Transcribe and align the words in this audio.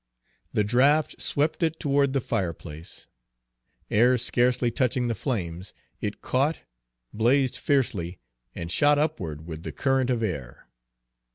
The 0.51 0.63
draught 0.63 1.21
swept 1.21 1.61
it 1.61 1.79
toward 1.79 2.13
the 2.13 2.21
fireplace. 2.21 3.05
Ere 3.91 4.17
scarcely 4.17 4.71
touching 4.71 5.07
the 5.09 5.13
flames 5.13 5.75
it 5.99 6.23
caught, 6.23 6.57
blazed 7.13 7.55
fiercely, 7.57 8.17
and 8.55 8.71
shot 8.71 8.97
upward 8.97 9.45
with 9.45 9.61
the 9.61 9.71
current 9.71 10.09
of 10.09 10.23
air. 10.23 10.65